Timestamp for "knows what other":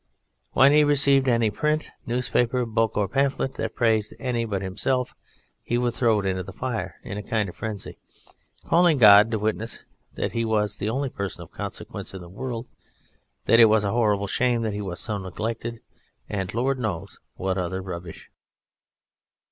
16.79-17.83